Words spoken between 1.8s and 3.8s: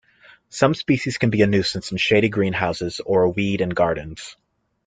in shady greenhouses or a weed in